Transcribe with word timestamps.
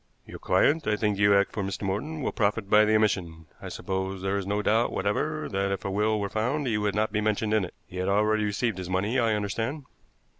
"Your 0.25 0.39
client 0.39 0.87
I 0.87 0.95
think 0.95 1.19
you 1.19 1.35
act 1.35 1.51
for 1.51 1.61
Mr. 1.61 1.83
Morton 1.83 2.23
will 2.23 2.31
profit 2.31 2.71
by 2.71 2.85
the 2.85 2.95
omission. 2.95 3.45
I 3.61 3.69
suppose 3.69 4.23
there 4.23 4.35
is 4.35 4.47
no 4.47 4.63
doubt 4.63 4.91
whatever 4.91 5.47
that, 5.49 5.71
if 5.71 5.85
a 5.85 5.91
will 5.91 6.19
were 6.19 6.27
found, 6.27 6.65
he 6.65 6.79
would 6.79 6.95
not 6.95 7.11
be 7.11 7.21
mentioned 7.21 7.53
in 7.53 7.63
it. 7.63 7.75
He 7.85 7.97
had 7.97 8.09
already 8.09 8.43
received 8.45 8.79
his 8.79 8.89
money, 8.89 9.19
I 9.19 9.35
understand." 9.35 9.83